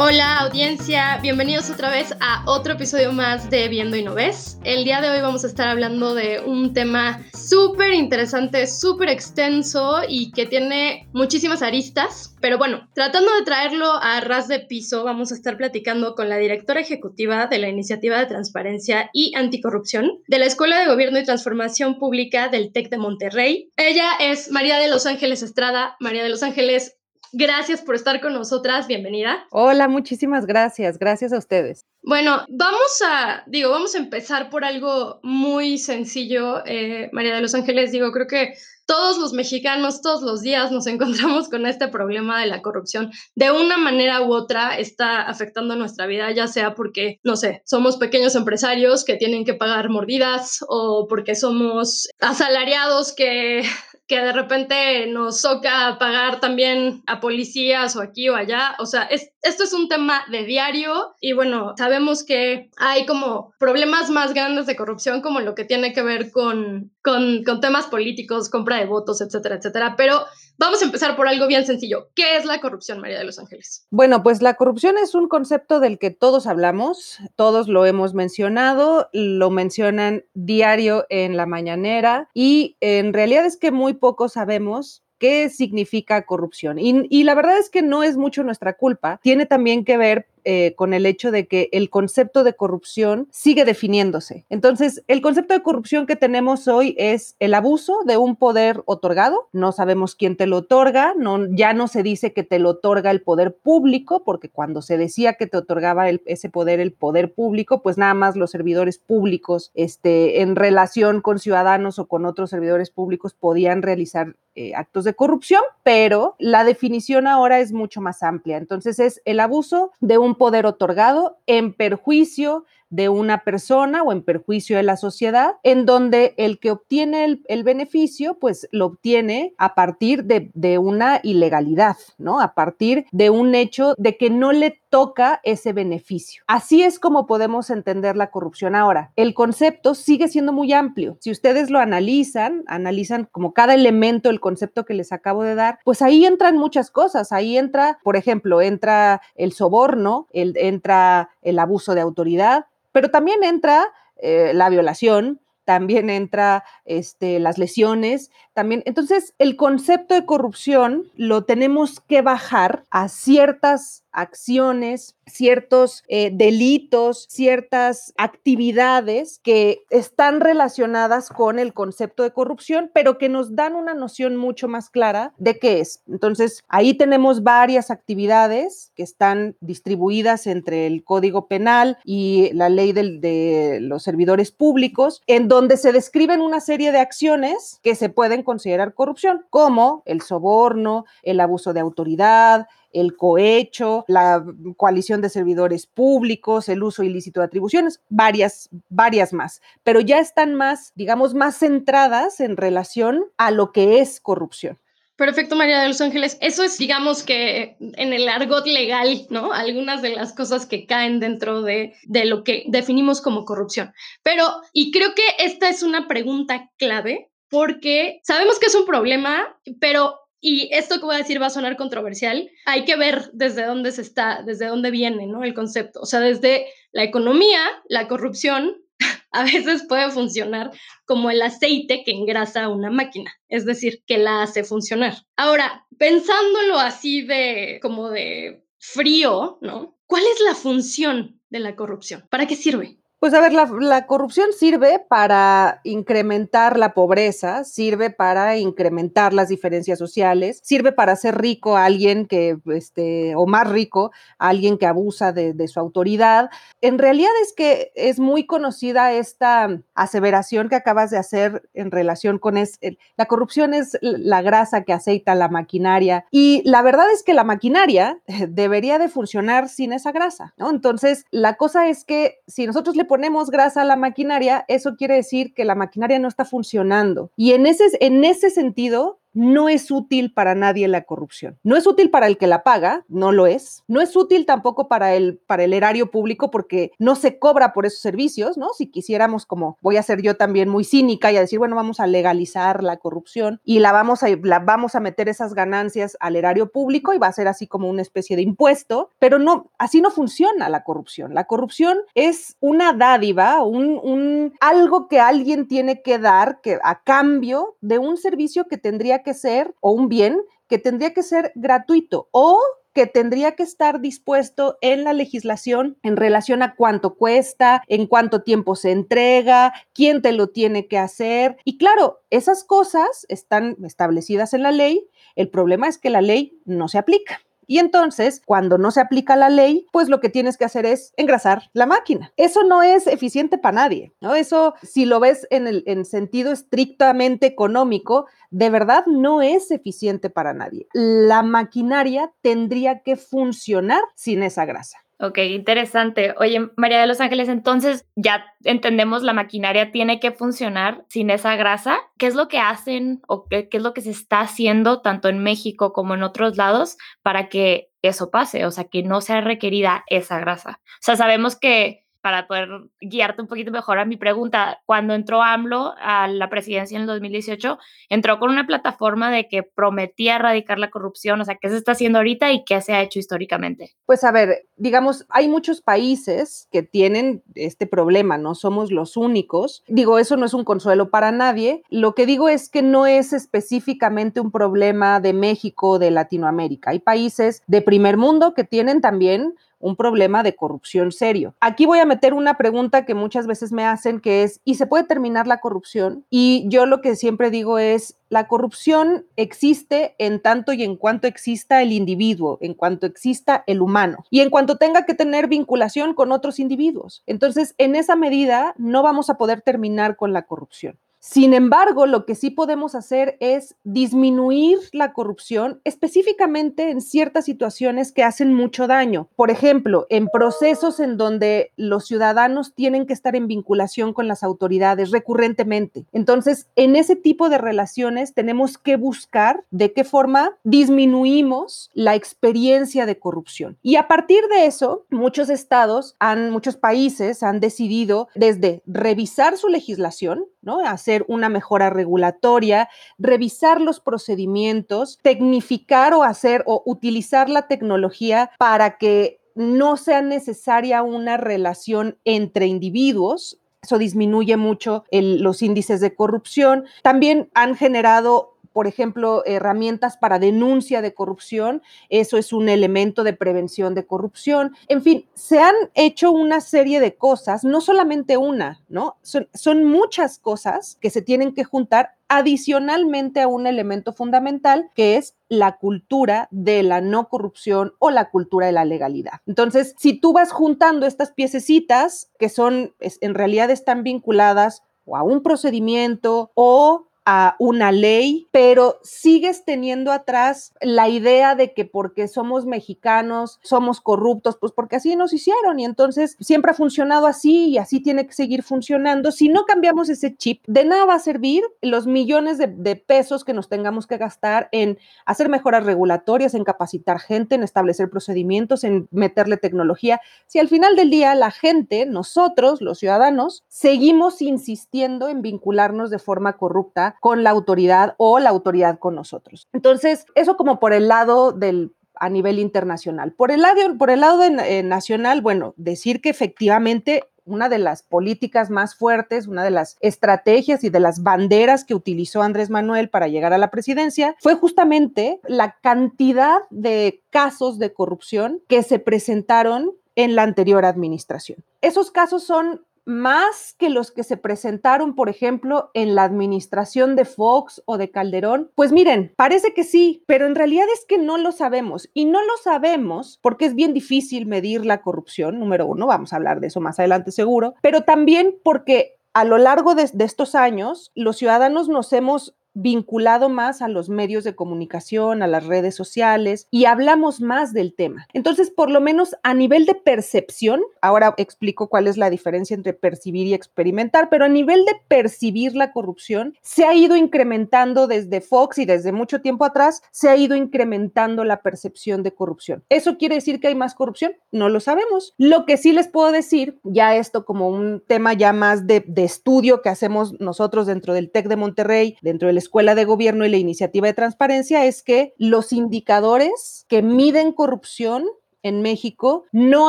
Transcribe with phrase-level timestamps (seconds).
[0.00, 4.60] Hola audiencia, bienvenidos otra vez a otro episodio más de Viendo y No Ves.
[4.62, 10.02] El día de hoy vamos a estar hablando de un tema súper interesante, súper extenso
[10.08, 12.36] y que tiene muchísimas aristas.
[12.40, 16.36] Pero bueno, tratando de traerlo a ras de piso, vamos a estar platicando con la
[16.36, 21.24] directora ejecutiva de la Iniciativa de Transparencia y Anticorrupción de la Escuela de Gobierno y
[21.24, 23.72] Transformación Pública del TEC de Monterrey.
[23.76, 25.96] Ella es María de Los Ángeles Estrada.
[25.98, 26.97] María de Los Ángeles,
[27.32, 29.46] Gracias por estar con nosotras, bienvenida.
[29.50, 31.84] Hola, muchísimas gracias, gracias a ustedes.
[32.02, 37.54] Bueno, vamos a, digo, vamos a empezar por algo muy sencillo, eh, María de los
[37.54, 38.54] Ángeles, digo, creo que
[38.88, 43.12] todos los mexicanos, todos los días nos encontramos con este problema de la corrupción.
[43.36, 47.98] De una manera u otra está afectando nuestra vida, ya sea porque, no sé, somos
[47.98, 53.62] pequeños empresarios que tienen que pagar mordidas o porque somos asalariados que
[54.08, 58.74] que de repente nos toca pagar también a policías o aquí o allá.
[58.78, 59.02] O sea,
[59.42, 64.66] esto es un tema de diario y bueno, sabemos que hay como problemas más grandes
[64.66, 68.86] de corrupción como lo que tiene que ver con, con, con temas políticos, compra de
[68.86, 69.94] votos, etcétera, etcétera.
[69.96, 70.24] Pero
[70.60, 72.08] Vamos a empezar por algo bien sencillo.
[72.16, 73.86] ¿Qué es la corrupción, María de los Ángeles?
[73.92, 79.08] Bueno, pues la corrupción es un concepto del que todos hablamos, todos lo hemos mencionado,
[79.12, 85.48] lo mencionan diario en la mañanera y en realidad es que muy poco sabemos qué
[85.48, 86.78] significa corrupción.
[86.78, 90.74] Y, la verdad es que no es mucho nuestra culpa, tiene también que ver eh,
[90.76, 94.46] con el hecho de que el concepto de corrupción sigue definiéndose.
[94.48, 99.48] Entonces, el concepto de corrupción que tenemos hoy es el abuso de un poder otorgado.
[99.52, 103.10] No sabemos quién te lo otorga, no, ya no se dice que te lo otorga
[103.10, 107.82] el poder público, porque cuando se decía que te otorgaba ese poder el poder público,
[107.82, 112.90] pues nada más los servidores públicos este, en relación con ciudadanos o con otros servidores
[112.90, 118.56] públicos podían realizar eh, actos de corrupción, pero la definición ahora es mucho más amplia.
[118.56, 124.12] Entonces, es el abuso de un un poder otorgado en perjuicio de una persona o
[124.12, 129.54] en perjuicio de la sociedad, en donde el que obtiene el, beneficio, pues lo obtiene
[129.58, 132.40] a partir de, de, una ilegalidad, ¿no?
[132.40, 136.42] A partir de un hecho de que no le toca ese beneficio.
[136.46, 139.12] Así es como podemos entender la corrupción ahora.
[139.16, 141.16] El concepto sigue siendo muy amplio.
[141.20, 145.78] Si ustedes lo analizan, analizan como cada elemento el concepto que les acabo de dar,
[145.84, 147.32] pues ahí entran muchas cosas.
[147.32, 153.44] Ahí entra, por ejemplo, entra el soborno, el, entra el abuso de autoridad, pero también
[153.44, 158.82] entra eh, la violación, también entra este, las lesiones, también.
[158.86, 167.26] Entonces, el concepto de corrupción lo tenemos que bajar a ciertas acciones, ciertos eh, delitos,
[167.28, 173.94] ciertas actividades que están relacionadas con el concepto de corrupción, pero que nos dan una
[173.94, 176.02] noción mucho más clara de qué es.
[176.08, 182.92] Entonces, ahí tenemos varias actividades que están distribuidas entre el Código Penal y la ley
[182.92, 188.42] de los servidores públicos, en donde se describen una serie de acciones que se pueden
[188.48, 194.42] considerar corrupción, como el soborno, el abuso de autoridad, el cohecho, la
[194.78, 200.54] coalición de servidores públicos, el uso ilícito de atribuciones, varias, varias más, pero ya están
[200.54, 204.78] más, digamos, más centradas en relación a lo que es corrupción.
[205.16, 206.38] Perfecto, María de los Ángeles.
[206.40, 209.52] Eso es, digamos que en el argot legal, ¿no?
[209.52, 213.92] Algunas de las cosas que caen dentro de, de, lo que definimos como corrupción.
[214.22, 219.58] Pero, y creo que esta es una pregunta clave porque sabemos que es un problema,
[219.80, 223.66] pero y esto que voy a decir va a sonar controversial, hay que ver desde
[223.66, 225.42] dónde se está, desde dónde viene, ¿no?
[225.42, 226.00] El concepto.
[226.00, 228.76] O sea, desde la economía, la corrupción
[229.32, 230.70] a veces puede funcionar
[231.04, 235.14] como el aceite que engrasa una máquina, es decir, que la hace funcionar.
[235.36, 239.98] Ahora, pensándolo así de como de frío, ¿no?
[240.06, 242.26] ¿Cuál es la función de la corrupción?
[242.30, 242.98] ¿Para qué sirve?
[243.20, 249.98] Pues a ver, la, corrupción sirve para incrementar la pobreza, sirve para incrementar las diferencias
[249.98, 254.86] sociales, sirve para hacer rico a alguien que, este, o más rico, a alguien que
[254.86, 256.48] abusa de, su autoridad.
[256.80, 262.38] En realidad es que es muy conocida esta aseveración que acabas de hacer en relación
[262.38, 262.78] con es,
[263.16, 267.42] la corrupción es la grasa que aceita la maquinaria y la verdad es que la
[267.42, 270.70] maquinaria debería de funcionar sin esa grasa, ¿no?
[270.70, 275.16] Entonces, la cosa es que si nosotros le ponemos grasa a la maquinaria, eso quiere
[275.16, 277.32] decir que la maquinaria no está funcionando.
[277.36, 281.58] Y en ese, en ese sentido, no es útil para nadie la corrupción.
[281.62, 283.84] No es útil para el que la paga, no lo es.
[283.86, 287.86] No es útil tampoco para el, para el erario público porque no se cobra por
[287.86, 288.72] esos servicios, ¿no?
[288.72, 292.00] Si quisiéramos, como voy a ser yo también muy cínica y a decir, bueno, vamos
[292.00, 296.36] a legalizar la corrupción y la vamos a, la vamos a meter esas ganancias al
[296.36, 300.00] erario público y va a ser así como una especie de impuesto, pero no, así
[300.00, 301.34] no funciona la corrupción.
[301.34, 307.02] La corrupción es una dádiva, un, un algo que alguien tiene que dar que, a
[307.02, 311.52] cambio de un servicio que tendría que ser, o un bien que tendría que ser
[311.54, 312.60] gratuito o
[312.92, 318.42] que tendría que estar dispuesto en la legislación en relación a cuánto cuesta, en cuánto
[318.42, 321.56] tiempo se entrega, quién te lo tiene que hacer.
[321.64, 325.08] Y claro, esas cosas están establecidas en la ley.
[325.36, 327.40] El problema es que la ley no se aplica.
[327.68, 331.12] Y entonces, cuando no se aplica la ley, pues lo que tienes que hacer es
[331.18, 332.32] engrasar la máquina.
[332.38, 334.34] Eso no es eficiente para nadie, ¿no?
[334.34, 340.30] Eso, si lo ves en el en sentido estrictamente económico, de verdad no es eficiente
[340.30, 340.88] para nadie.
[340.94, 344.98] La maquinaria tendría que funcionar sin esa grasa.
[345.20, 346.32] Ok, interesante.
[346.38, 351.56] Oye, María de los Ángeles, entonces ya entendemos la maquinaria tiene que funcionar sin esa
[351.56, 351.98] grasa.
[352.18, 355.28] ¿Qué es lo que hacen o qué, qué, es lo que se está haciendo tanto
[355.28, 358.64] en México como en otros lados para que eso pase?
[358.64, 360.80] O sea, que no sea requerida esa grasa.
[360.84, 362.68] O sea, sabemos que para poder
[363.00, 367.06] guiarte un poquito mejor a mi pregunta, cuando entró AMLO a la presidencia en el
[367.06, 367.78] 2018,
[368.10, 371.92] entró con una plataforma de que prometía erradicar la corrupción, o sea, ¿qué se está
[371.92, 373.94] haciendo ahorita y qué se ha hecho históricamente?
[374.04, 379.82] Pues a ver, digamos, hay muchos países que tienen este problema, no somos los únicos.
[379.88, 381.82] Digo, eso no es un consuelo para nadie.
[381.88, 386.90] Lo que digo es que no es específicamente un problema de México de Latinoamérica.
[386.90, 391.54] Hay países de primer mundo que tienen también un problema de corrupción serio.
[391.60, 394.86] Aquí voy a meter una pregunta que muchas veces me hacen, que es, ¿y se
[394.86, 396.24] puede terminar la corrupción?
[396.30, 401.26] Y yo lo que siempre digo es, la corrupción existe en tanto y en cuanto
[401.26, 406.14] exista el individuo, en cuanto exista el humano y en cuanto tenga que tener vinculación
[406.14, 407.22] con otros individuos.
[407.26, 410.98] Entonces, en esa medida, no vamos a poder terminar con la corrupción.
[411.30, 418.12] Sin embargo, lo que sí podemos hacer es disminuir la corrupción específicamente en ciertas situaciones
[418.12, 419.28] que hacen mucho daño.
[419.36, 424.42] Por ejemplo, en procesos en donde los ciudadanos tienen que estar en vinculación con las
[424.42, 426.06] autoridades recurrentemente.
[426.12, 433.04] Entonces, en ese tipo de relaciones tenemos que buscar de qué forma disminuimos la experiencia
[433.04, 433.76] de corrupción.
[433.82, 439.68] Y a partir de eso, muchos estados, han, muchos países han decidido desde revisar su
[439.68, 440.46] legislación,
[440.86, 442.88] Hacer una mejora regulatoria,
[443.18, 451.02] revisar los procedimientos, tecnificar o hacer o utilizar la tecnología para que no sea necesaria
[451.02, 453.58] una relación entre individuos.
[453.82, 456.84] Eso disminuye mucho los índices de corrupción.
[457.02, 463.32] También han generado por ejemplo, herramientas para denuncia de corrupción, eso es un elemento de
[463.32, 464.76] prevención de corrupción.
[464.86, 469.16] En fin, se han hecho una serie de cosas, no solamente una, ¿no?
[469.22, 475.16] Son, son muchas cosas que se tienen que juntar adicionalmente a un elemento fundamental que
[475.16, 479.40] es la cultura de la no corrupción o la cultura de la legalidad.
[479.48, 485.24] Entonces, si tú vas juntando estas piececitas que son, en realidad están vinculadas o a
[485.24, 492.26] un procedimiento o a una ley, pero sigues teniendo atrás la idea de que porque
[492.26, 497.66] somos mexicanos somos corruptos, pues porque así nos hicieron y entonces siempre ha funcionado así
[497.66, 499.30] y así tiene que seguir funcionando.
[499.30, 503.44] Si no cambiamos ese chip, de nada va a servir los millones de, de pesos
[503.44, 508.84] que nos tengamos que gastar en hacer mejoras regulatorias, en capacitar gente, en establecer procedimientos,
[508.84, 510.18] en meterle tecnología.
[510.46, 516.18] Si al final del día la gente, nosotros, los ciudadanos, seguimos insistiendo en vincularnos de
[516.18, 519.68] forma corrupta con la autoridad o la autoridad con nosotros.
[519.72, 523.32] Entonces, eso como por el lado del a nivel internacional.
[523.32, 527.78] Por el lado, por el lado de, eh, nacional, bueno, decir que efectivamente una de
[527.78, 532.70] las políticas más fuertes, una de las estrategias y de las banderas que utilizó Andrés
[532.70, 538.82] Manuel para llegar a la presidencia fue justamente la cantidad de casos de corrupción que
[538.82, 541.64] se presentaron en la anterior administración.
[541.80, 547.24] Esos casos son más que los que se presentaron, por ejemplo, en la administración de
[547.24, 548.70] Fox o de Calderón?
[548.74, 552.10] Pues miren, parece que sí, pero en realidad es que no lo sabemos.
[552.12, 556.36] Y no lo sabemos porque es bien difícil medir la corrupción, número uno, vamos a
[556.36, 561.12] hablar de eso más adelante seguro, pero también porque a lo largo de, estos años,
[561.14, 566.66] los ciudadanos nos hemos vinculado más a los medios de comunicación, a las redes sociales
[566.70, 568.26] y hablamos más del tema.
[568.32, 572.92] Entonces, por lo menos a nivel de percepción, ahora explico cuál es la diferencia entre
[572.92, 578.40] percibir y experimentar, pero a nivel de percibir la corrupción, se ha ido incrementando desde
[578.40, 582.84] Fox y desde mucho tiempo atrás, se ha ido incrementando la percepción de corrupción.
[582.88, 584.32] ¿Eso quiere decir que hay más corrupción?
[584.52, 585.34] No lo sabemos.
[585.38, 589.82] Lo que sí les puedo decir, ya esto como un tema ya más de, estudio
[589.82, 593.56] que hacemos nosotros dentro del TEC de Monterrey, dentro del Escuela de Gobierno y la
[593.56, 598.26] Iniciativa de Transparencia es que los indicadores que miden corrupción
[598.62, 599.88] en México no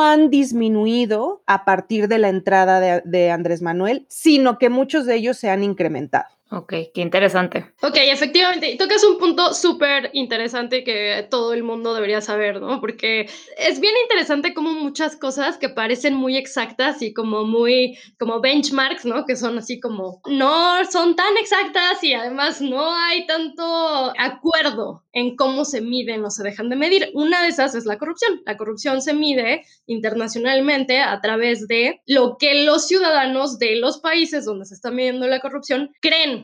[0.00, 5.16] han disminuido a partir de la entrada de, de Andrés Manuel, sino que muchos de
[5.16, 6.39] ellos se han incrementado.
[6.52, 7.72] Ok, qué interesante.
[7.80, 12.80] Ok, efectivamente, tocas un punto súper interesante que todo el mundo debería saber, ¿no?
[12.80, 18.40] Porque es bien interesante como muchas cosas que parecen muy exactas y como muy, como
[18.40, 19.26] benchmarks, ¿no?
[19.26, 25.36] Que son así como, no son tan exactas y además no hay tanto acuerdo en
[25.36, 27.10] cómo se miden o se dejan de medir.
[27.14, 28.42] Una de esas es la corrupción.
[28.44, 34.44] La corrupción se mide internacionalmente a través de lo que los ciudadanos de los países
[34.44, 36.39] donde se está midiendo la corrupción creen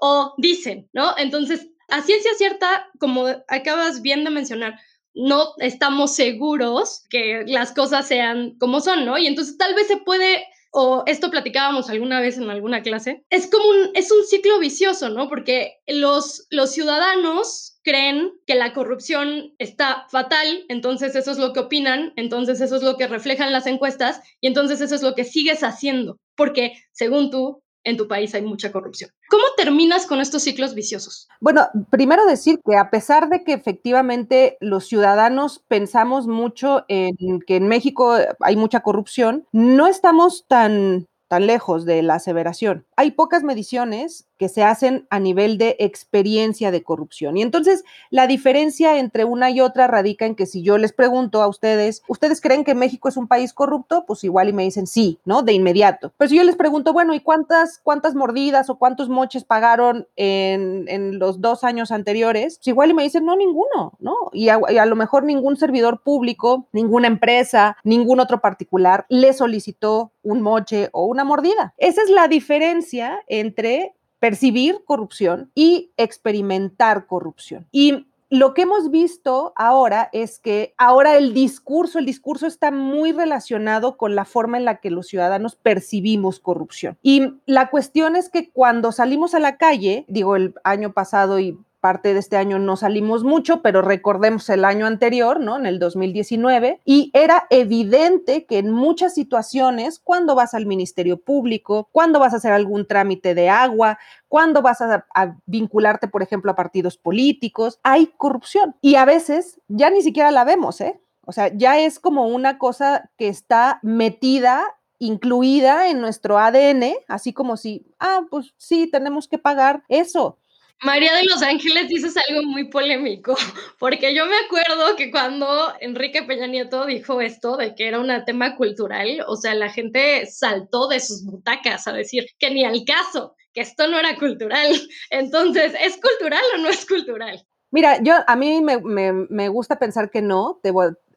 [0.00, 1.14] o dicen, ¿no?
[1.16, 4.78] Entonces, a ciencia cierta, como acabas bien de mencionar,
[5.14, 9.18] no estamos seguros que las cosas sean como son, ¿no?
[9.18, 13.48] Y entonces tal vez se puede o esto platicábamos alguna vez en alguna clase, es
[13.48, 15.28] como un, es un ciclo vicioso, ¿no?
[15.28, 21.60] Porque los, los ciudadanos creen que la corrupción está fatal, entonces eso es lo que
[21.60, 25.24] opinan, entonces eso es lo que reflejan las encuestas y entonces eso es lo que
[25.24, 29.10] sigues haciendo, porque según tú, en tu país hay mucha corrupción.
[29.28, 31.28] ¿Cómo terminas con estos ciclos viciosos?
[31.40, 37.56] Bueno, primero decir que a pesar de que efectivamente los ciudadanos pensamos mucho en que
[37.56, 42.86] en México hay mucha corrupción, no estamos tan tan lejos de la aseveración.
[42.96, 47.36] Hay pocas mediciones que se hacen a nivel de experiencia de corrupción.
[47.36, 51.42] Y entonces la diferencia entre una y otra radica en que si yo les pregunto
[51.42, 54.06] a ustedes, ¿ustedes creen que México es un país corrupto?
[54.06, 55.42] Pues igual y me dicen sí, ¿no?
[55.42, 56.14] De inmediato.
[56.16, 60.86] Pero si yo les pregunto, bueno, ¿y cuántas, cuántas mordidas o cuántos moches pagaron en,
[60.88, 62.56] en los dos años anteriores?
[62.56, 64.16] Pues igual y me dicen, no, ninguno, ¿no?
[64.32, 69.34] Y a, y a lo mejor ningún servidor público, ninguna empresa, ningún otro particular le
[69.34, 71.74] solicitó un moche o una mordida.
[71.76, 77.66] Esa es la diferencia entre percibir corrupción y experimentar corrupción.
[77.72, 83.10] Y lo que hemos visto ahora es que ahora el discurso, el discurso está muy
[83.10, 86.96] relacionado con la forma en la que los ciudadanos percibimos corrupción.
[87.02, 91.58] Y la cuestión es que cuando salimos a la calle, digo el año pasado y
[91.80, 95.56] parte de este año no salimos mucho, pero recordemos el año anterior, ¿no?
[95.56, 101.88] En el 2019, y era evidente que en muchas situaciones, cuando vas al Ministerio Público,
[101.92, 105.04] cuando vas a hacer algún trámite de agua, cuando vas a,
[105.46, 108.76] vincularte, por ejemplo, a partidos políticos, hay corrupción.
[108.80, 111.00] Y a veces ya ni siquiera la vemos, ¿eh?
[111.24, 114.64] O sea, ya es como una cosa que está metida
[114.98, 120.38] incluida en nuestro ADN, así como si, ah, pues sí, tenemos que pagar eso.
[120.82, 123.36] María de los Ángeles dices algo muy polémico,
[123.78, 128.10] porque yo me acuerdo que cuando Enrique Peña Nieto dijo esto de que era un
[128.24, 132.82] tema cultural, o sea, la gente saltó de sus butacas a decir que ni al
[132.84, 134.72] caso, que esto no era cultural.
[135.10, 137.44] Entonces, ¿es cultural o no es cultural?
[137.70, 140.60] Mira, yo a mí me, me, me gusta pensar que no,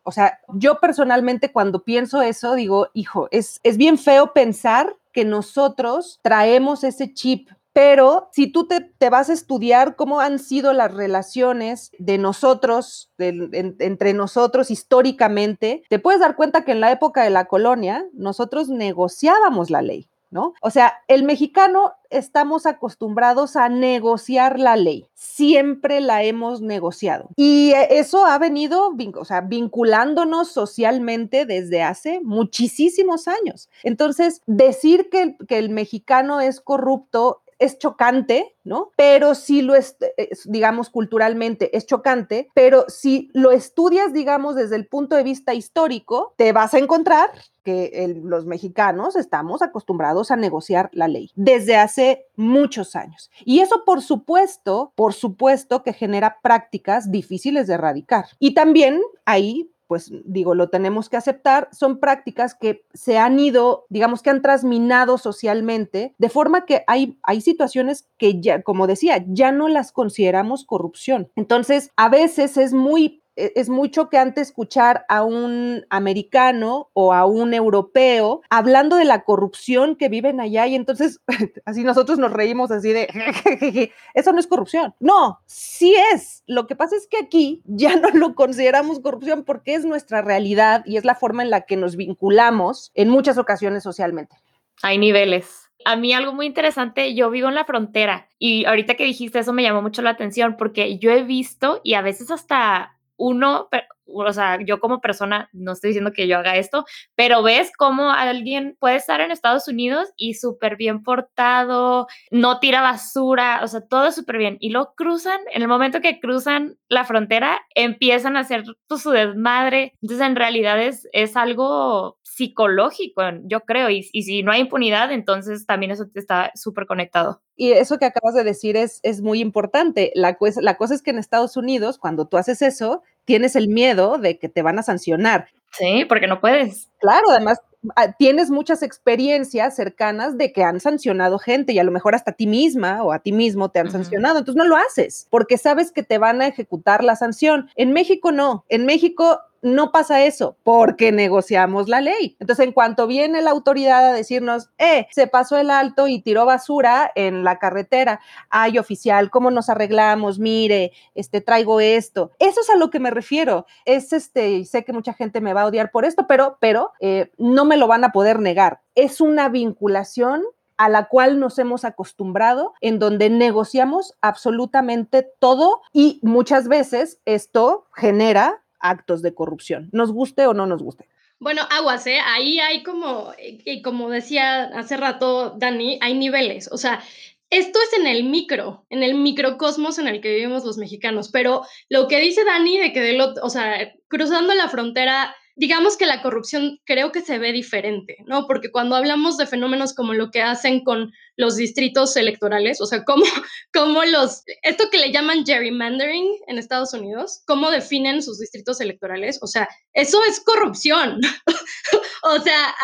[0.03, 5.23] o sea, yo personalmente cuando pienso eso digo, hijo, es, es bien feo pensar que
[5.25, 10.93] nosotros traemos ese chip pero si tú te, vas a estudiar cómo han sido las
[10.93, 17.31] relaciones de nosotros, entre nosotros históricamente, te puedes dar cuenta que en la época de
[17.31, 20.07] la colonia nosotros negociábamos la ley.
[20.29, 20.55] ¿No?
[20.63, 25.05] O sea, el mexicano estamos acostumbrados a negociar la ley.
[25.13, 27.29] Siempre la hemos negociado.
[27.35, 33.69] Y eso ha venido, o sea, vinculándonos socialmente desde hace muchísimos años.
[33.83, 38.91] Entonces, decir que el mexicano es corrupto es chocante, ¿no?
[38.95, 39.97] Pero si lo, es,
[40.45, 46.33] digamos, culturalmente es chocante, pero si lo estudias, digamos, desde el punto de vista histórico,
[46.37, 47.31] te vas a encontrar
[47.63, 53.31] que los mexicanos estamos acostumbrados a negociar la ley desde hace muchos años.
[53.45, 58.25] Y eso, por supuesto, por supuesto que genera prácticas difíciles de erradicar.
[58.39, 63.85] Y también ahí pues digo, lo tenemos que aceptar, son prácticas que se han ido,
[63.89, 69.23] digamos que han trasminado socialmente, de forma que hay, hay situaciones que ya, como decía,
[69.27, 71.29] ya no las consideramos corrupción.
[71.35, 77.53] Entonces, a veces es muy es muy chocante escuchar a un americano o a un
[77.53, 81.21] europeo hablando de la corrupción que viven allá y entonces
[81.65, 84.93] así nosotros nos reímos así de, eso no es corrupción.
[84.99, 86.43] No, sí es.
[86.47, 90.83] Lo que pasa es que aquí ya no lo consideramos corrupción porque es nuestra realidad
[90.85, 94.35] y es la forma en la que nos vinculamos en muchas ocasiones socialmente.
[94.81, 95.69] Hay niveles.
[95.85, 99.51] A mí algo muy interesante, yo vivo en la frontera y ahorita que dijiste eso
[99.51, 103.67] me llamó mucho la atención porque yo he visto y a veces hasta uno,
[104.05, 108.11] o sea, yo como persona, no estoy diciendo que yo haga esto, pero ves cómo
[108.11, 113.81] alguien puede estar en Estados Unidos y súper bien portado, no tira basura, o sea,
[113.81, 114.57] todo súper bien.
[114.59, 119.93] Y lo cruzan, en el momento que cruzan la frontera, empiezan a hacer su desmadre.
[120.01, 125.11] Entonces, en realidad es, es algo psicológico, yo creo, y, y si no hay impunidad,
[125.11, 127.41] entonces también eso está súper conectado.
[127.55, 130.11] Y eso que acabas de decir es, es muy importante.
[130.15, 134.17] La, la cosa es que en Estados Unidos, cuando tú haces eso, tienes el miedo
[134.17, 135.47] de que te van a sancionar.
[135.71, 136.89] Sí, porque no puedes.
[136.99, 137.59] Claro, además
[137.95, 142.31] ah, tienes muchas experiencias cercanas de que han sancionado gente y a lo mejor hasta
[142.31, 144.39] a ti misma o a ti mismo te han sancionado.
[144.39, 147.69] Entonces no lo haces porque sabes que te van a ejecutar la sanción.
[147.75, 148.65] En México no.
[148.69, 152.35] En México no pasa eso porque negociamos la ley.
[152.39, 156.45] Entonces, en cuanto viene la autoridad a decirnos, eh, se pasó el alto y tiró
[156.45, 160.37] basura en la carretera, ay, oficial, ¿cómo nos arreglamos?
[160.37, 162.31] Mire, este, traigo esto.
[162.39, 163.65] Eso es a lo que me refiero.
[163.85, 166.91] Es este, y sé que mucha gente me va a odiar por esto, pero, pero
[166.99, 168.81] eh, no me lo van a poder negar.
[168.95, 170.43] Es una vinculación
[170.77, 177.85] a la cual nos hemos acostumbrado, en donde negociamos absolutamente todo y muchas veces esto
[177.93, 181.07] genera actos de corrupción, nos guste o no nos guste.
[181.39, 182.19] Bueno, aguas, ¿eh?
[182.23, 186.69] Ahí hay como, y como decía hace rato Dani, hay niveles.
[186.71, 187.03] O sea,
[187.49, 191.29] esto es en el micro, en el microcosmos en el que vivimos los mexicanos.
[191.29, 195.97] Pero lo que dice Dani de que, de lo, o sea, cruzando la frontera digamos
[195.97, 198.47] que la corrupción creo que se ve diferente, ¿no?
[198.47, 203.03] Porque cuando hablamos de fenómenos como lo que hacen con los distritos electorales, o sea,
[203.03, 203.23] cómo,
[203.73, 209.39] cómo los, esto que le llaman gerrymandering en Estados Unidos, cómo definen sus distritos electorales,
[209.41, 211.19] o sea, eso es corrupción.
[212.23, 212.75] o sea,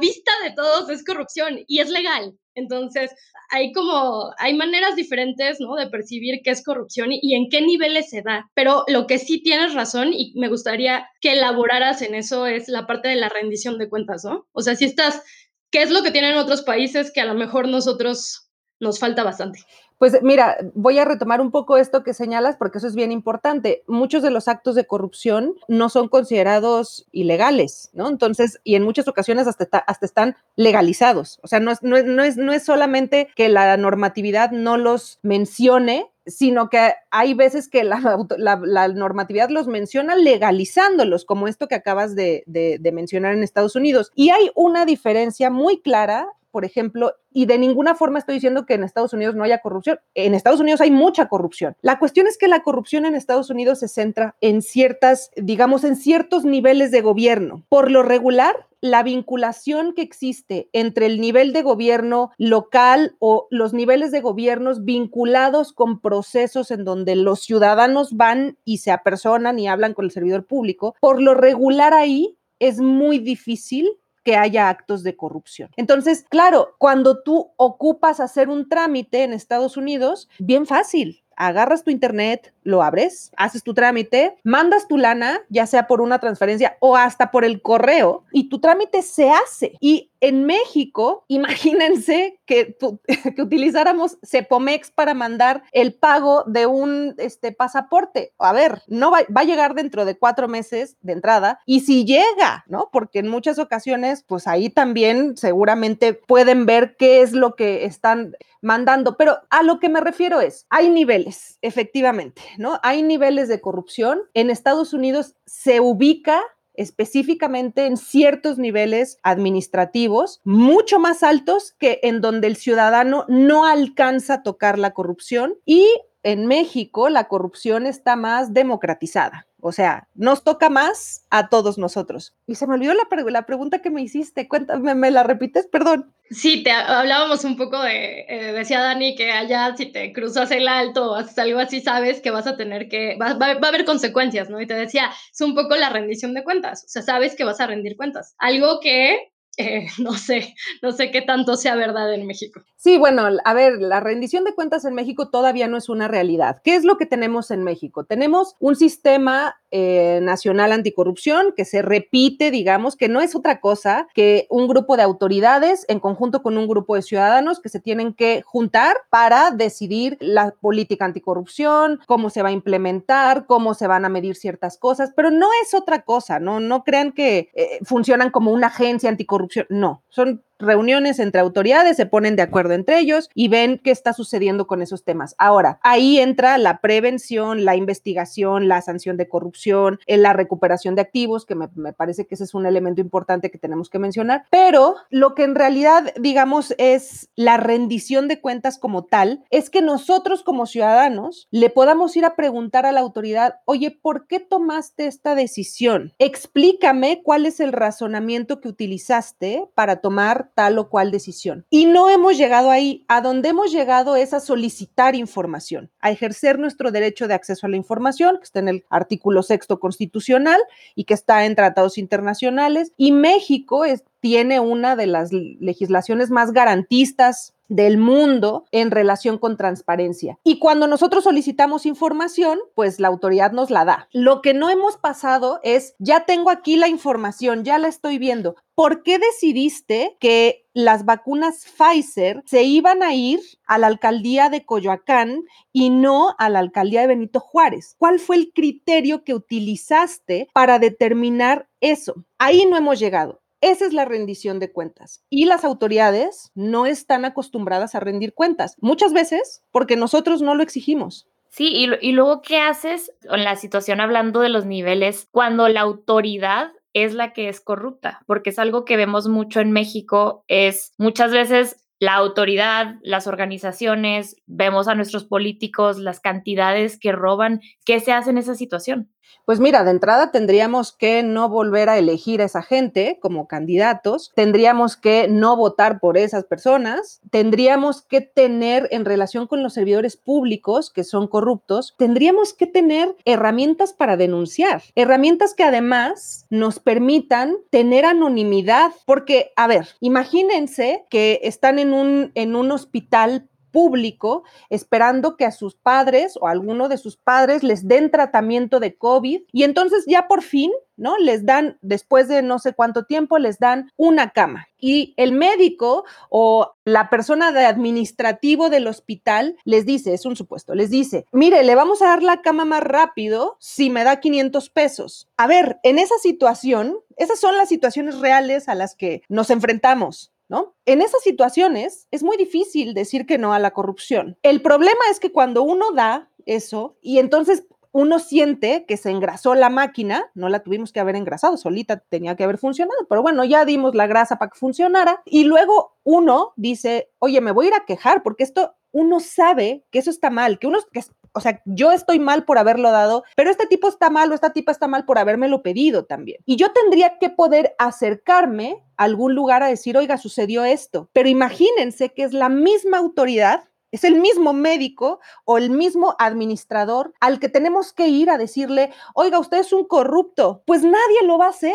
[0.00, 2.34] vista de todos es corrupción y es legal.
[2.54, 3.10] Entonces,
[3.50, 5.74] hay como, hay maneras diferentes, ¿no?
[5.76, 8.50] De percibir qué es corrupción y, en qué niveles se da.
[8.54, 12.86] Pero lo que sí tienes razón y me gustaría que elaboraras en eso es la
[12.86, 14.46] parte de la rendición de cuentas, ¿no?
[14.52, 15.22] O sea, si estás,
[15.70, 19.60] ¿qué es lo que tienen otros países que a lo mejor nosotros nos falta bastante?
[20.00, 23.84] Pues mira, voy a retomar un poco esto que señalas porque eso es bien importante.
[23.86, 28.08] Muchos de los actos de corrupción no son considerados ilegales, ¿no?
[28.08, 31.38] Entonces, y en muchas ocasiones hasta, están legalizados.
[31.42, 36.10] O sea, no es, no, es, no es solamente que la normatividad no los mencione,
[36.26, 38.00] sino que hay veces que la,
[38.94, 42.44] normatividad los menciona legalizándolos, como esto que acabas de,
[42.92, 44.12] mencionar en Estados Unidos.
[44.14, 48.74] Y hay una diferencia muy clara por ejemplo, y de ninguna forma estoy diciendo que
[48.74, 49.98] en Estados Unidos no haya corrupción.
[50.14, 51.76] En Estados Unidos hay mucha corrupción.
[51.80, 55.96] La cuestión es que la corrupción en Estados Unidos se centra en ciertas, digamos, en
[55.96, 57.64] ciertos niveles de gobierno.
[57.68, 63.74] Por lo regular, la vinculación que existe entre el nivel de gobierno local o los
[63.74, 69.68] niveles de gobiernos vinculados con procesos en donde los ciudadanos van y se apersonan y
[69.68, 73.90] hablan con el servidor público, por lo regular ahí es muy difícil
[74.24, 75.70] que haya actos de corrupción.
[75.76, 81.90] Entonces, claro, cuando tú ocupas hacer un trámite en Estados Unidos, bien fácil, agarras tu
[81.90, 86.96] internet, lo abres, haces tu trámite, mandas tu lana, ya sea por una transferencia o
[86.96, 89.72] hasta por el correo, y tu trámite se hace.
[89.80, 92.76] Y en México, imagínense que,
[93.36, 98.32] que utilizáramos Cepomex para mandar el pago de un este, pasaporte.
[98.38, 101.60] A ver, no va, va, a llegar dentro de cuatro meses de entrada.
[101.64, 102.90] Y si llega, ¿no?
[102.92, 108.34] Porque en muchas ocasiones, pues ahí también seguramente pueden ver qué es lo que están
[108.62, 109.16] mandando.
[109.16, 111.29] Pero a lo que me refiero es, hay niveles,
[111.62, 112.78] efectivamente, ¿no?
[112.82, 114.20] Hay niveles de corrupción.
[114.34, 116.40] En Estados Unidos se ubica
[116.74, 124.34] específicamente en ciertos niveles administrativos mucho más altos que en donde el ciudadano no alcanza
[124.34, 125.86] a tocar la corrupción y
[126.22, 129.46] en México la corrupción está más democratizada.
[129.62, 132.34] O sea, nos toca más a todos nosotros.
[132.46, 134.48] Y se me olvidó la, la pregunta que me hiciste.
[134.48, 135.66] Cuéntame, ¿me la repites?
[135.66, 136.14] Perdón.
[136.30, 140.68] Sí, te hablábamos un poco de, eh, decía Dani que allá si te cruzas el
[140.68, 143.84] alto o haces algo así, sabes que vas a tener que, va, va, a haber
[143.84, 144.60] consecuencias, ¿no?
[144.60, 147.60] Y te decía, es un poco la rendición de cuentas, o sea, sabes que vas
[147.60, 148.36] a rendir cuentas.
[148.38, 152.62] Algo que eh, no sé, no sé qué tanto sea verdad en México.
[152.76, 156.62] Sí, bueno, a ver, la rendición de cuentas en México todavía no es una realidad.
[156.64, 158.04] ¿Qué es lo que tenemos en México?
[158.04, 164.08] Tenemos un sistema eh, nacional anticorrupción que se repite, digamos, que no es otra cosa
[164.14, 168.14] que un grupo de autoridades en conjunto con un grupo de ciudadanos que se tienen
[168.14, 174.04] que juntar para decidir la política anticorrupción, cómo se va a implementar, cómo se van
[174.04, 178.30] a medir ciertas cosas, pero no es otra cosa, no, no crean que eh, funcionan
[178.30, 179.39] como una agencia anticorrupción,
[179.70, 184.12] no, son reuniones entre autoridades, se ponen de acuerdo entre ellos y ven qué está
[184.12, 185.34] sucediendo con esos temas.
[185.38, 191.02] Ahora, ahí entra la prevención, la investigación, la sanción de corrupción, eh, la recuperación de
[191.02, 194.96] activos, que me, parece que ese es un elemento importante que tenemos que mencionar, pero
[195.10, 200.42] lo que en realidad, digamos, es la rendición de cuentas como tal, es que nosotros
[200.42, 205.34] como ciudadanos le podamos ir a preguntar a la autoridad, oye, ¿por qué tomaste esta
[205.34, 206.12] decisión?
[206.18, 211.64] Explícame cuál es el razonamiento que utilizaste para tomar tal o cual decisión.
[211.70, 213.04] Y no hemos llegado ahí.
[213.08, 217.70] A donde hemos llegado es a solicitar información, a ejercer nuestro derecho de acceso a
[217.70, 220.60] la información, que está en el artículo sexto constitucional
[220.94, 222.92] y que está en tratados internacionales.
[222.96, 223.84] Y México
[224.20, 230.38] tiene una de las legislaciones más garantistas del mundo en relación con transparencia.
[230.44, 234.08] Y cuando nosotros solicitamos información, pues la autoridad nos la da.
[234.12, 238.56] Lo que no hemos pasado es, ya tengo aquí la información, ya la estoy viendo.
[238.74, 244.64] ¿Por qué decidiste que las vacunas Pfizer se iban a ir a la alcaldía de
[244.64, 247.94] Coyoacán y no a la alcaldía de Benito Juárez?
[247.98, 252.24] ¿Cuál fue el criterio que utilizaste para determinar eso?
[252.38, 253.39] Ahí no hemos llegado.
[253.60, 255.22] Esa es la rendición de cuentas.
[255.28, 260.62] Y las autoridades no están acostumbradas a rendir cuentas, muchas veces porque nosotros no lo
[260.62, 261.28] exigimos.
[261.50, 261.66] Sí,
[262.00, 267.12] y, luego, ¿qué haces en la situación hablando de los niveles cuando la autoridad es
[267.12, 268.20] la que es corrupta?
[268.26, 274.36] Porque es algo que vemos mucho en México, es muchas veces la autoridad, las organizaciones,
[274.46, 279.10] vemos a nuestros políticos, las cantidades que roban, ¿qué se hace en esa situación?
[279.44, 284.32] Pues mira, de entrada tendríamos que no volver a elegir a esa gente como candidatos,
[284.34, 290.16] tendríamos que no votar por esas personas, tendríamos que tener en relación con los servidores
[290.16, 297.56] públicos que son corruptos, tendríamos que tener herramientas para denunciar, herramientas que además nos permitan
[297.70, 305.36] tener anonimidad, porque, a ver, imagínense que están en un, en un hospital público esperando
[305.36, 309.62] que a sus padres o alguno de sus padres les den tratamiento de COVID y
[309.64, 311.16] entonces ya por fin, ¿no?
[311.18, 314.68] Les dan, después de no sé cuánto tiempo, les dan una cama.
[314.78, 320.74] Y el médico o la persona de administrativo del hospital les dice, es un supuesto,
[320.74, 324.70] les dice, mire, le vamos a dar la cama más rápido si me da 500
[324.70, 325.28] pesos.
[325.36, 330.32] A ver, en esa situación, esas son las situaciones reales a las que nos enfrentamos.
[330.50, 330.74] ¿No?
[330.84, 334.36] En esas situaciones es muy difícil decir que no a la corrupción.
[334.42, 339.54] El problema es que cuando uno da eso y entonces uno siente que se engrasó
[339.54, 343.44] la máquina, no la tuvimos que haber engrasado, solita tenía que haber funcionado, pero bueno,
[343.44, 347.68] ya dimos la grasa para que funcionara y luego uno dice, oye, me voy a
[347.68, 351.40] ir a quejar porque esto uno sabe que eso está mal, que uno, que, o
[351.40, 354.72] sea, yo estoy mal por haberlo dado, pero este tipo está mal o esta tipa
[354.72, 356.42] está mal por habérmelo pedido también.
[356.46, 361.08] Y yo tendría que poder acercarme a algún lugar a decir, oiga, sucedió esto.
[361.12, 367.12] Pero imagínense que es la misma autoridad es el mismo médico o el mismo administrador
[367.20, 370.62] al que tenemos que ir a decirle, oiga, usted es un corrupto.
[370.66, 371.74] Pues nadie lo va a hacer.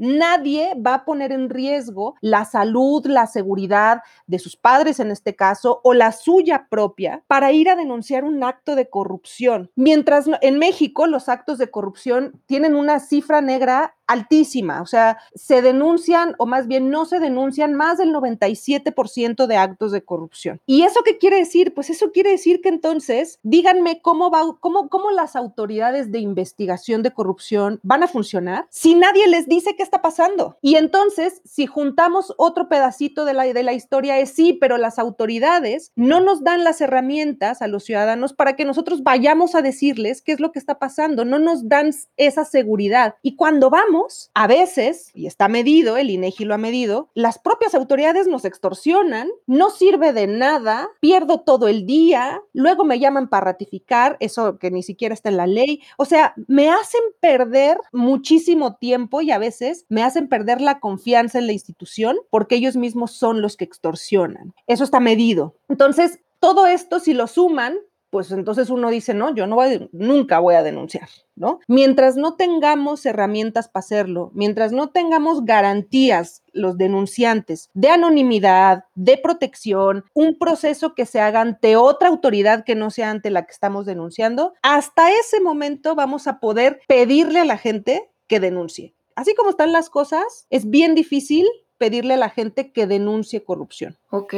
[0.00, 5.36] Nadie va a poner en riesgo la salud, la seguridad de sus padres en este
[5.36, 9.70] caso o la suya propia para ir a denunciar un acto de corrupción.
[9.76, 15.62] Mientras en México los actos de corrupción tienen una cifra negra altísima, o sea, se
[15.62, 20.60] denuncian o más bien no se denuncian más del 97% de actos de corrupción.
[20.66, 21.74] ¿Y eso qué quiere decir?
[21.74, 27.04] Pues eso quiere decir que entonces, díganme cómo va cómo cómo las autoridades de investigación
[27.04, 30.56] de corrupción van a funcionar si nadie les dice qué está pasando.
[30.60, 34.98] Y entonces, si juntamos otro pedacito de la de la historia es sí, pero las
[34.98, 40.20] autoridades no nos dan las herramientas a los ciudadanos para que nosotros vayamos a decirles
[40.20, 43.14] qué es lo que está pasando, no nos dan esa seguridad.
[43.22, 43.99] Y cuando vamos
[44.34, 49.28] a veces, y está medido, el INEGI lo ha medido, las propias autoridades nos extorsionan,
[49.46, 54.70] no sirve de nada, pierdo todo el día, luego me llaman para ratificar, eso que
[54.70, 59.38] ni siquiera está en la ley, o sea, me hacen perder muchísimo tiempo y a
[59.38, 63.64] veces me hacen perder la confianza en la institución porque ellos mismos son los que
[63.64, 64.54] extorsionan.
[64.66, 65.56] Eso está medido.
[65.68, 67.76] Entonces, todo esto, si lo suman,
[68.10, 71.60] pues entonces uno dice, no, yo no voy, nunca voy a denunciar, ¿no?
[71.68, 79.16] Mientras no tengamos herramientas para hacerlo, mientras no tengamos garantías los denunciantes de anonimidad, de
[79.16, 83.52] protección, un proceso que se haga ante otra autoridad que no sea ante la que
[83.52, 88.94] estamos denunciando, hasta ese momento vamos a poder pedirle a la gente que denuncie.
[89.14, 91.46] Así como están las cosas, es bien difícil
[91.78, 93.96] pedirle a la gente que denuncie corrupción.
[94.10, 94.34] Ok.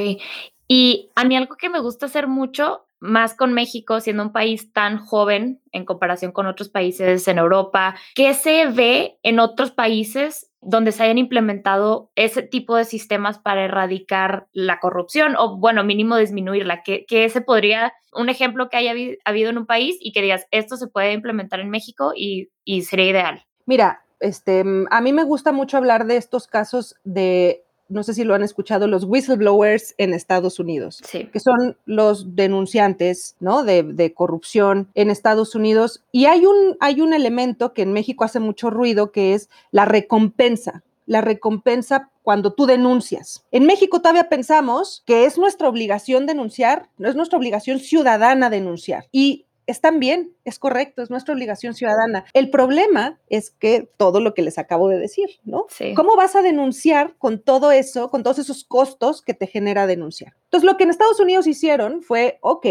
[0.68, 4.72] Y a mí algo que me gusta hacer mucho más con México, siendo un país
[4.72, 10.52] tan joven en comparación con otros países en Europa, ¿qué se ve en otros países
[10.60, 16.16] donde se hayan implementado ese tipo de sistemas para erradicar la corrupción o, bueno, mínimo
[16.16, 16.84] disminuirla?
[16.84, 20.46] ¿Qué, qué se podría, un ejemplo que haya habido en un país y que digas,
[20.52, 23.44] esto se puede implementar en México y, y sería ideal?
[23.66, 28.24] Mira, este, a mí me gusta mucho hablar de estos casos de no sé si
[28.24, 33.64] lo han escuchado, los whistleblowers en Estados Unidos, que son los denunciantes ¿no?
[33.64, 36.02] de, corrupción en Estados Unidos.
[36.11, 39.85] Y hay un, hay un elemento que en México hace mucho ruido, que es la
[39.85, 43.44] recompensa la recompensa cuando tú denuncias.
[43.50, 49.09] En México todavía pensamos que es nuestra obligación denunciar, no es nuestra obligación ciudadana denunciar.
[49.11, 52.24] Y están bien, es correcto, es nuestra obligación ciudadana.
[52.32, 55.66] El problema es que todo lo que les acabo de decir, ¿no?
[55.96, 60.35] ¿Cómo vas a denunciar con todo eso, con todos esos costos que te genera denunciar?
[60.44, 62.66] Entonces, lo que en Estados Unidos hicieron fue, ok,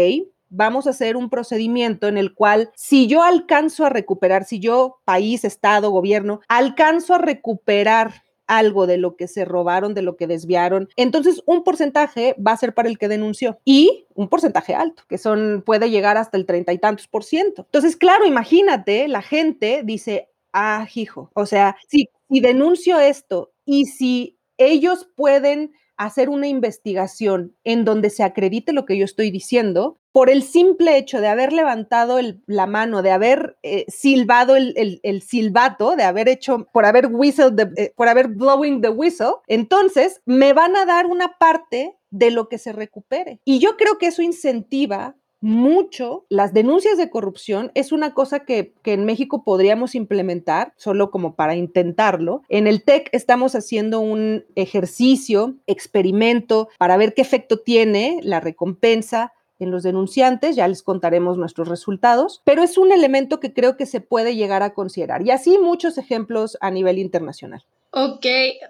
[0.48, 5.00] vamos a hacer un procedimiento en el cual si yo alcanzo a recuperar, si yo,
[5.04, 8.22] país, estado, gobierno, alcanzo a recuperar
[8.58, 10.88] algo de lo que se robaron, de lo que desviaron.
[10.96, 15.16] Entonces, un porcentaje va a ser para el que denunció y un porcentaje alto, que
[15.16, 17.62] son, puede llegar hasta el treinta y tantos por ciento.
[17.62, 23.86] Entonces, claro, imagínate, la gente dice, ah, hijo, o sea, si, si denuncio esto y
[23.86, 25.72] si ellos pueden
[26.04, 30.98] hacer una investigación en donde se acredite lo que yo estoy diciendo, por el simple
[30.98, 36.68] hecho de haber levantado la mano, de haber eh, silbado el, silbato, de haber hecho,
[36.72, 41.38] por haber whistle, eh, por haber blowing the whistle, entonces me van a dar una
[41.38, 43.40] parte de lo que se recupere.
[43.44, 47.70] Y yo creo que eso incentiva mucho las denuncias de corrupción.
[47.74, 52.42] Es una cosa que, que, en México podríamos implementar, solo como para intentarlo.
[52.48, 59.32] En el TEC estamos haciendo un ejercicio, experimento, para ver qué efecto tiene la recompensa
[59.58, 63.86] en los denunciantes, ya les contaremos nuestros resultados, pero es un elemento que creo que
[63.86, 65.22] se puede llegar a considerar.
[65.22, 67.64] Y así muchos ejemplos a nivel internacional.
[67.94, 68.24] Ok,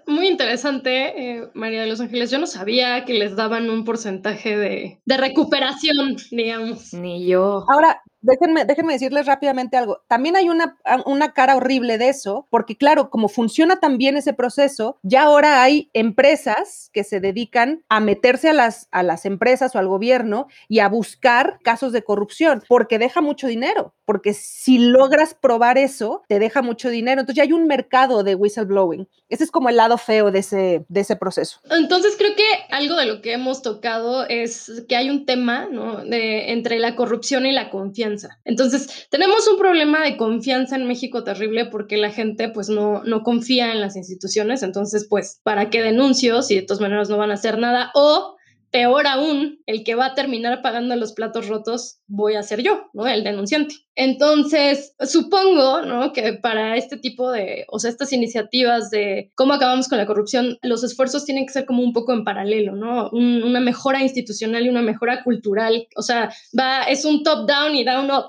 [0.07, 2.29] muy interesante, eh, María de los Ángeles.
[2.29, 6.93] Yo no sabía que les daban un porcentaje de, de recuperación, digamos.
[6.93, 7.63] Ni yo.
[7.69, 10.01] Ahora, déjenme, decirles rápidamente algo.
[10.07, 14.97] También hay una, una cara horrible de eso, porque claro, como funciona también ese proceso,
[15.03, 19.79] ya ahora hay empresas que se dedican a meterse a las, a las empresas o
[19.79, 25.33] al gobierno y a buscar casos de corrupción, porque deja mucho dinero, porque si logras
[25.33, 27.21] probar eso, te deja mucho dinero.
[27.21, 29.07] Entonces ya hay un mercado de whistleblowing.
[29.33, 31.59] Ese es como el lado feo de ese, de ese proceso.
[31.71, 36.03] Entonces creo que algo de lo que hemos tocado es que hay un tema ¿no?
[36.05, 38.03] de, entre la corrupción y la confianza
[38.45, 43.23] entonces, tenemos un problema de confianza en México terrible porque la gente pues no, no
[43.23, 47.31] confía en las instituciones, entonces pues, ¿para qué denuncio si de todas maneras no van
[47.31, 47.91] a hacer nada?
[47.93, 48.37] O
[48.73, 52.89] peor aún, el que va a terminar pagando los platos rotos voy a ser yo,
[52.93, 53.05] ¿no?
[53.05, 53.75] El denunciante.
[53.93, 56.11] Entonces, supongo, ¿no?
[56.11, 60.57] Que para este tipo de, o sea, estas iniciativas de cómo acabamos con la corrupción,
[60.63, 63.11] los esfuerzos tienen que ser como un poco en paralelo, ¿no?
[63.11, 65.87] una mejora institucional y una mejora cultural.
[65.95, 68.25] O sea, va, es un top down y down up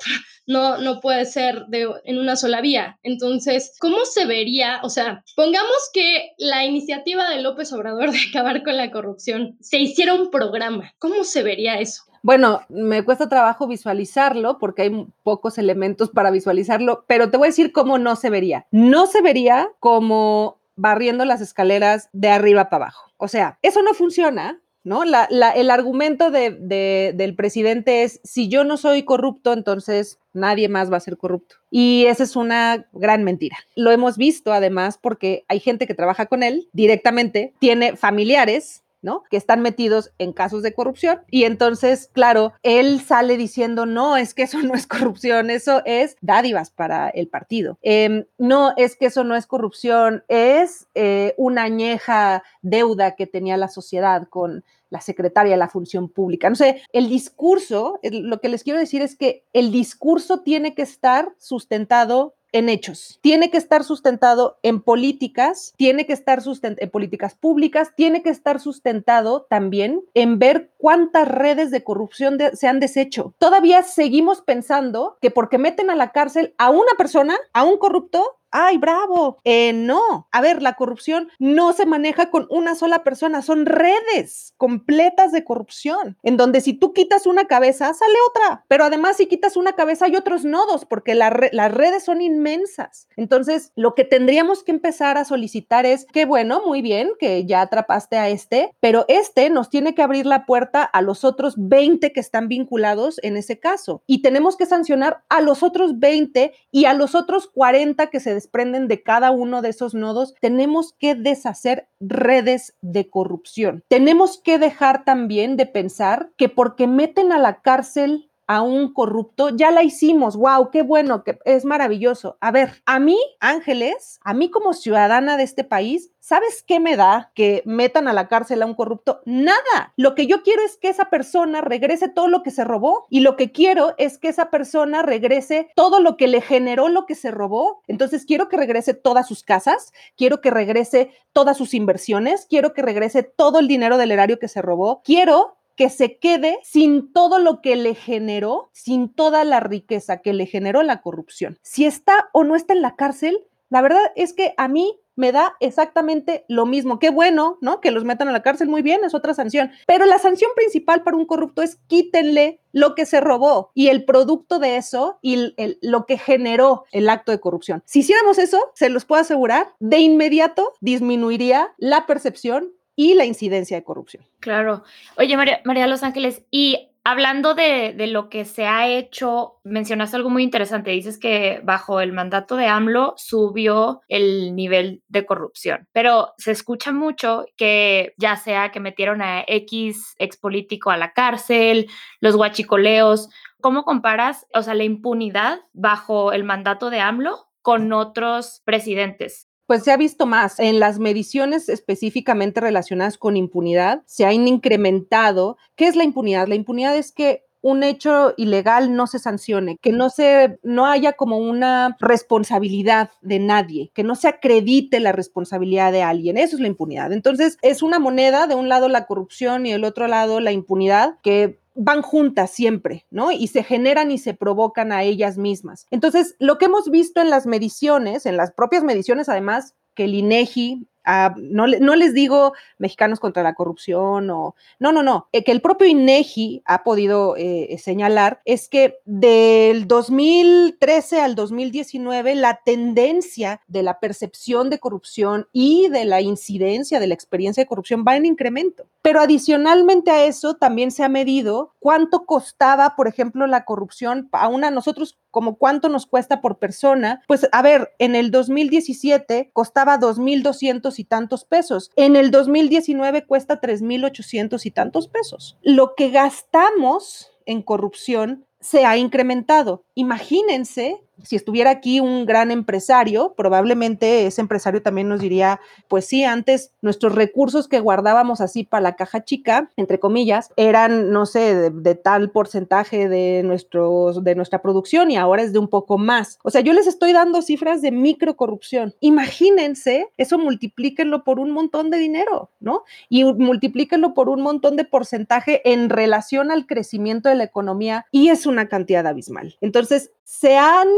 [0.47, 2.99] no, no puede ser de, en una sola vía.
[3.03, 4.81] Entonces, ¿cómo se vería?
[4.83, 9.79] O sea, pongamos que la iniciativa de López Obrador de acabar con la corrupción se
[9.79, 10.93] hiciera un programa.
[10.99, 12.05] ¿Cómo se vería eso?
[12.23, 17.51] Bueno, me cuesta trabajo visualizarlo porque hay pocos elementos para visualizarlo, pero te voy a
[17.51, 18.67] decir cómo no se vería.
[18.71, 23.13] No se vería como barriendo las escaleras de arriba para abajo.
[23.19, 25.03] O sea, eso no funciona ¿no?
[25.03, 31.01] el argumento del presidente es, si yo no soy corrupto, entonces nadie más va a
[31.01, 31.57] ser corrupto.
[31.71, 33.57] Y esa es una gran mentira.
[33.75, 39.23] Lo hemos visto además porque hay gente que trabaja con él directamente, tiene familiares ¿no?
[39.31, 41.21] Que están metidos en casos de corrupción.
[41.31, 46.17] Y entonces, claro, él sale diciendo, no, es que eso no es corrupción, eso es
[46.23, 47.79] dádivas para el partido.
[47.83, 53.57] Em, no, es que eso no es corrupción, es eh, una añeja deuda que tenía
[53.57, 56.49] la sociedad con la secretaria de la función pública.
[56.49, 60.83] No sé, el discurso, lo que les quiero decir es que el discurso tiene que
[60.83, 63.19] estar sustentado en hechos.
[63.21, 68.31] Tiene que estar sustentado en políticas, tiene que estar sustentado en políticas públicas, tiene que
[68.31, 73.35] estar sustentado también en ver cuántas redes de corrupción se han deshecho.
[73.39, 78.39] Todavía seguimos pensando que porque meten a la cárcel a una persona, a un corrupto,
[78.55, 79.39] ¡ay, bravo!
[79.45, 84.55] Eh, no, a ver, la corrupción no se maneja con una sola persona, son redes
[84.57, 89.27] completas de corrupción, en donde si tú quitas una cabeza, sale otra, pero además si
[89.27, 93.09] quitas una cabeza hay otros nodos, porque las redes son inmensas.
[93.17, 97.61] Entonces, lo que tendríamos que empezar a solicitar es que, bueno, muy bien, que ya
[97.61, 102.13] atrapaste a este, pero este nos tiene que abrir la puerta a los otros 20
[102.13, 104.03] que están vinculados en ese caso.
[104.07, 108.44] Y tenemos que sancionar a los otros 20 y a los otros 40 que se
[108.45, 113.83] desprenden de cada uno de esos nodos, tenemos que deshacer redes de corrupción.
[113.89, 119.51] Tenemos que dejar también de pensar que porque meten a la cárcel a un corrupto,
[119.51, 122.37] ya la hicimos, wow, qué bueno, que es maravilloso.
[122.41, 126.97] A ver, a mí, Ángeles, a mí como ciudadana de este país, ¿sabes qué me
[126.97, 129.21] da que metan a la cárcel a un corrupto?
[129.27, 129.93] Nada.
[129.97, 133.21] Lo que yo quiero es que esa persona regrese todo lo que se robó y
[133.21, 137.15] lo que quiero es que esa persona regrese todo lo que le generó lo que
[137.15, 137.83] se robó.
[137.87, 142.83] Entonces quiero que regrese todas sus casas, quiero que regrese todas sus inversiones, quiero que
[142.83, 147.39] regrese todo el dinero del erario que se robó, quiero que se quede sin todo
[147.39, 151.59] lo que le generó, sin toda la riqueza que le generó la corrupción.
[151.63, 153.39] Si está o no está en la cárcel,
[153.71, 156.99] la verdad es que a mí me da exactamente lo mismo.
[156.99, 157.81] Qué bueno, ¿no?
[157.81, 159.71] Que los metan a la cárcel, muy bien, es otra sanción.
[159.87, 164.05] Pero la sanción principal para un corrupto es quítenle lo que se robó y el
[164.05, 167.83] producto de eso y lo que generó el acto de corrupción.
[167.87, 173.77] Si hiciéramos eso, se los puedo asegurar, de inmediato disminuiría la percepción y la incidencia
[173.77, 174.25] de corrupción.
[174.41, 174.85] Claro.
[175.17, 180.17] Oye, María, María Los Ángeles, y hablando de, de, lo que se ha hecho, mencionaste
[180.17, 180.91] algo muy interesante.
[180.91, 186.93] Dices que bajo el mandato de AMLO subió el nivel de corrupción, pero se escucha
[186.93, 191.89] mucho que ya sea que metieron a X ex político a la cárcel,
[192.21, 193.29] los guachicoleos.
[193.61, 199.49] ¿Cómo comparas, o sea, la impunidad bajo el mandato de AMLO con otros presidentes?
[199.67, 200.61] Pues se ha visto más.
[200.61, 205.57] En las mediciones específicamente relacionadas con impunidad, se han incrementado.
[205.75, 206.49] ¿Qué es la impunidad?
[206.49, 211.15] La impunidad es que un hecho ilegal no se sancione, que no se no haya
[211.15, 216.37] como una responsabilidad de nadie, que no se acredite la responsabilidad de alguien.
[216.37, 217.11] Eso es la impunidad.
[217.15, 221.17] Entonces, es una moneda, de un lado la corrupción y del otro lado la impunidad,
[221.23, 223.33] que van juntas siempre, ¿no?
[223.33, 225.87] Y se generan y se provocan a ellas mismas.
[225.91, 230.15] Entonces, lo que hemos visto en las mediciones, en las propias mediciones, además, que el
[230.15, 230.89] INEGI
[231.37, 235.61] no, no, les digo mexicanos contra la corrupción o no, no, no, eh, que el
[235.61, 243.83] propio INEGI ha podido eh, señalar es que del 2013 al 2019 la tendencia de
[243.83, 248.27] la percepción de corrupción y de la incidencia de la experiencia de corrupción va en
[248.27, 248.87] incremento.
[249.03, 254.49] Pero adicionalmente a eso también se ha medido cuánto costaba, por ejemplo, la corrupción a
[254.49, 257.23] una nosotros como cuánto nos cuesta por persona.
[257.27, 261.91] Pues a ver, en el 2017 costaba 2.200 y tantos pesos.
[261.97, 265.57] En el 2019 cuesta 3.800 y tantos pesos.
[265.63, 269.85] Lo que gastamos en corrupción se ha incrementado.
[269.95, 276.25] Imagínense si estuviera aquí un gran empresario, probablemente ese empresario también nos diría, pues sí,
[276.25, 281.71] antes nuestros recursos que guardábamos así para la caja chica, entre comillas, eran, no sé,
[281.71, 286.39] de, tal porcentaje de, nuestros, de nuestra producción y ahora es de un poco más.
[286.43, 288.95] O sea, yo les estoy dando cifras de microcorrupción.
[289.01, 292.85] Imagínense, eso multiplíquenlo por un montón de dinero, ¿no?
[293.09, 298.29] Y multiplíquenlo por un montón de porcentaje en relación al crecimiento de la economía y
[298.29, 299.57] es una cantidad abismal.
[299.61, 300.89] Entonces, se han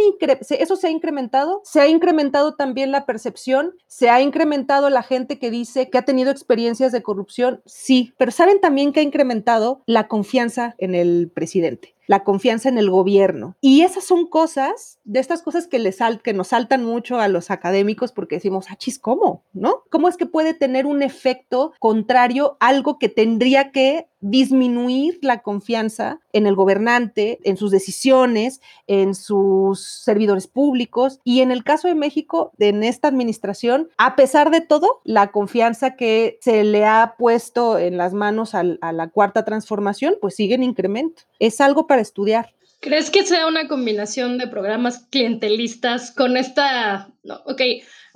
[0.50, 5.38] eso se ha incrementado, se ha incrementado también la percepción, se ha incrementado la gente
[5.38, 9.82] que dice que ha tenido experiencias de corrupción, sí, pero saben también que ha incrementado
[9.86, 11.95] la confianza en el presidente.
[12.06, 13.56] La confianza en el gobierno.
[13.60, 17.50] Y esas son cosas, de estas cosas que, les que nos saltan mucho a los
[17.50, 19.42] académicos porque decimos, achis, ¿cómo?
[19.52, 19.82] ¿No?
[19.90, 26.20] ¿Cómo es que puede tener un efecto contrario, algo que tendría que disminuir la confianza
[26.32, 31.94] en el gobernante, en sus decisiones, en sus servidores públicos y en el caso de
[31.94, 37.78] México, en esta administración, a pesar de todo, la confianza que se le ha puesto
[37.78, 41.22] en las manos a, la cuarta transformación, pues sigue en incremento.
[41.38, 42.54] Es algo para estudiar.
[42.80, 47.62] ¿Crees que sea una combinación de programas clientelistas con esta, no, ok,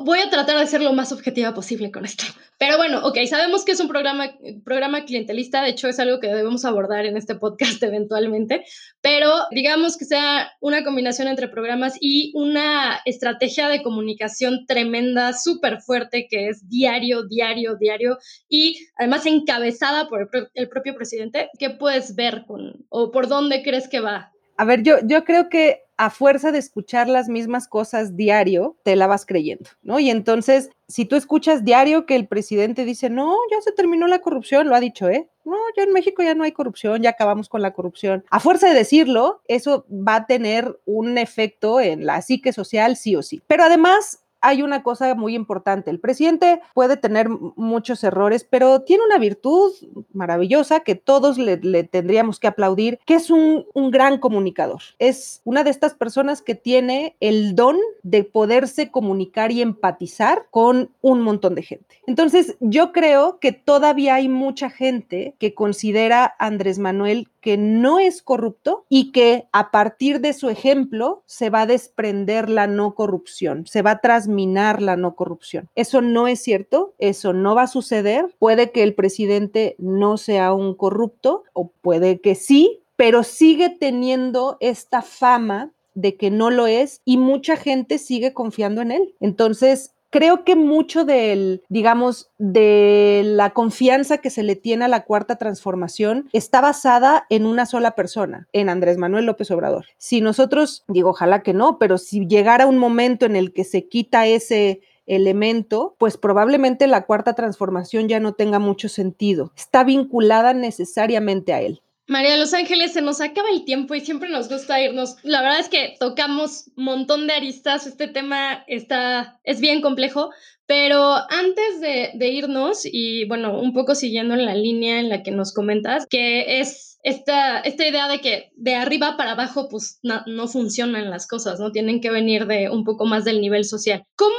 [0.05, 2.25] voy a tratar de ser lo más objetiva posible con esto.
[2.59, 6.29] Pero bueno, ok, sabemos que es un programa, programa clientelista, de hecho es algo que
[6.29, 8.65] debemos abordar en este podcast eventualmente,
[9.01, 15.81] pero digamos que sea una combinación entre programas y una estrategia de comunicación tremenda, súper
[15.81, 21.51] fuerte, que es diario, diario, diario, y además encabezada por el, el propio presidente.
[21.59, 24.33] ¿Qué puedes ver con, o por dónde crees que va?
[24.61, 28.95] A ver, yo, yo creo que a fuerza de escuchar las mismas cosas diario, te
[28.95, 29.99] la vas creyendo, ¿no?
[29.99, 34.19] Y entonces, si tú escuchas diario que el presidente dice, no, ya se terminó la
[34.19, 35.31] corrupción, lo ha dicho, ¿eh?
[35.47, 38.23] No, ya en México ya no hay corrupción, ya acabamos con la corrupción.
[38.31, 43.17] A fuerza de decirlo, eso va a tener un efecto en la psique social, sí
[43.17, 43.41] o sí.
[43.47, 45.91] Pero además, hay una cosa muy importante.
[45.91, 49.73] El presidente puede tener muchos errores, pero tiene una virtud
[50.13, 54.81] maravillosa que todos le, tendríamos que aplaudir, que es un, gran comunicador.
[54.99, 60.91] Es una de estas personas que tiene el don de poderse comunicar y empatizar con
[61.01, 61.97] un montón de gente.
[62.07, 67.99] Entonces, yo creo que todavía hay mucha gente que considera a Andrés Manuel que no
[67.99, 72.95] es corrupto y que a partir de su ejemplo se va a desprender la no
[72.95, 75.69] corrupción, se va a transminar la no corrupción.
[75.75, 78.35] Eso no es cierto, eso no va a suceder.
[78.39, 84.57] Puede que el presidente no sea un corrupto o puede que sí, pero sigue teniendo
[84.61, 89.15] esta fama de que no lo es y mucha gente sigue confiando en él.
[89.21, 95.05] Entonces, creo que mucho del, digamos, de la confianza que se le tiene a la
[95.05, 99.87] cuarta transformación está basada en una sola persona, en Andrés Manuel López Obrador.
[99.97, 103.89] Si nosotros, digo, ojalá que no, pero si llegara un momento en el que se
[103.89, 109.53] quita ese elemento, pues probablemente la cuarta transformación ya no tenga mucho sentido.
[109.57, 111.83] Está vinculada necesariamente a él.
[112.11, 115.15] María de Los Ángeles, se nos acaba el tiempo y siempre nos gusta irnos.
[115.23, 120.31] La verdad es que tocamos un montón de aristas, este tema está, es bien complejo,
[120.67, 125.31] pero antes de, irnos y bueno, un poco siguiendo en la línea en la que
[125.31, 130.23] nos comentas, que es esta, esta idea de que de arriba para abajo pues no,
[130.27, 131.71] no funcionan las cosas, ¿no?
[131.71, 134.05] Tienen que venir de un poco más del nivel social.
[134.17, 134.35] ¿Cómo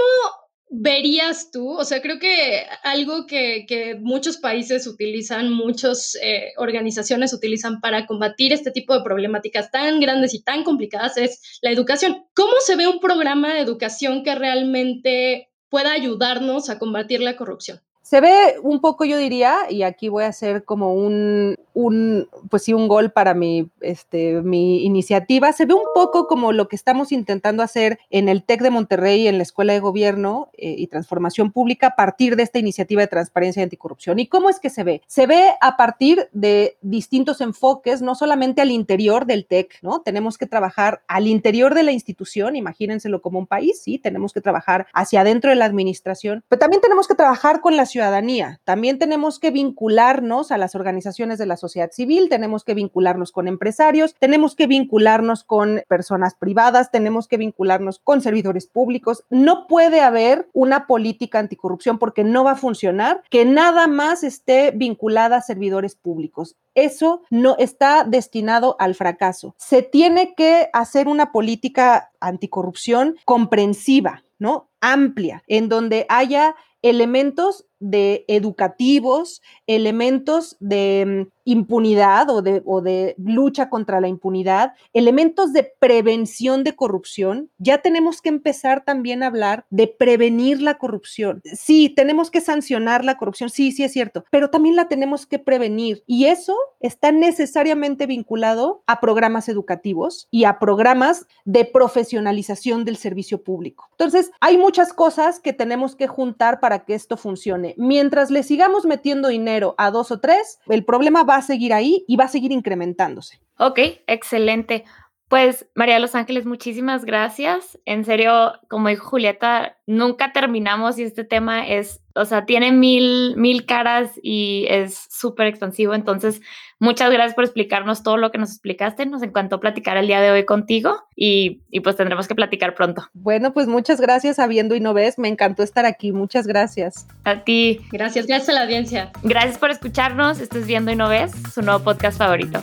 [0.71, 1.69] verías tú?
[1.69, 8.53] O sea, creo que algo que, muchos países utilizan, muchas eh, organizaciones utilizan para combatir
[8.53, 12.25] este tipo de problemáticas tan grandes y tan complicadas es la educación.
[12.33, 17.81] ¿Cómo se ve un programa de educación que realmente pueda ayudarnos a combatir la corrupción?
[18.01, 22.63] Se ve un poco, yo diría, y aquí voy a hacer como un, un pues
[22.63, 26.75] sí, un gol para mi, este, mi iniciativa, se ve un poco como lo que
[26.75, 30.87] estamos intentando hacer en el TEC de Monterrey, en la Escuela de Gobierno eh, y
[30.87, 34.19] Transformación Pública, a partir de esta iniciativa de transparencia y anticorrupción.
[34.19, 35.01] ¿Y cómo es que se ve?
[35.07, 40.01] Se ve a partir de distintos enfoques, no solamente al interior del TEC, ¿no?
[40.01, 44.41] Tenemos que trabajar al interior de la institución, imagínenselo como un país, sí, tenemos que
[44.41, 48.59] trabajar hacia adentro de la administración, pero también tenemos que trabajar con la ciudad ciudadanía.
[48.63, 53.47] También tenemos que vincularnos a las organizaciones de la sociedad civil, tenemos que vincularnos con
[53.47, 59.23] empresarios, tenemos que vincularnos con personas privadas, tenemos que vincularnos con servidores públicos.
[59.29, 64.71] No puede haber una política anticorrupción porque no va a funcionar que nada más esté
[64.71, 66.55] vinculada a servidores públicos.
[66.73, 69.55] Eso no está destinado al fracaso.
[69.57, 74.69] Se tiene que hacer una política anticorrupción comprensiva, ¿no?
[74.79, 83.15] Amplia, en donde haya elementos de educativos, elementos de mm, impunidad o de, o de,
[83.17, 87.49] lucha contra la impunidad, elementos de prevención de corrupción.
[87.57, 91.41] Ya tenemos que empezar también a hablar de prevenir la corrupción.
[91.43, 95.39] Sí, tenemos que sancionar la corrupción, sí, sí es cierto, pero también la tenemos que
[95.39, 102.97] prevenir y eso está necesariamente vinculado a programas educativos y a programas de profesionalización del
[102.97, 103.87] servicio público.
[103.91, 107.70] Entonces, hay muchas cosas que tenemos que juntar para que esto funcione.
[107.77, 112.03] Mientras le sigamos metiendo dinero a dos o tres, el problema va a seguir ahí
[112.07, 113.39] y va a seguir incrementándose.
[113.57, 114.85] Ok, excelente.
[115.31, 117.79] Pues María de los Ángeles, muchísimas gracias.
[117.85, 123.37] En serio, como dijo Julieta, nunca terminamos y este tema es, o sea, tiene mil,
[123.37, 125.93] mil caras y es súper expansivo.
[125.93, 126.41] Entonces,
[126.79, 129.05] muchas gracias por explicarnos todo lo que nos explicaste.
[129.05, 133.07] Nos encantó platicar el día de hoy contigo y, y pues tendremos que platicar pronto.
[133.13, 135.17] Bueno, pues muchas gracias a Viendo y No Ves.
[135.17, 136.11] Me encantó estar aquí.
[136.11, 137.07] Muchas gracias.
[137.23, 137.79] A ti.
[137.93, 139.13] Gracias, gracias a la audiencia.
[139.23, 140.41] Gracias por escucharnos.
[140.41, 142.61] Esto es Viendo y No Ves, su nuevo podcast favorito.